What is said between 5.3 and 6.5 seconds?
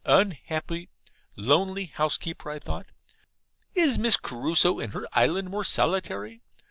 more solitary?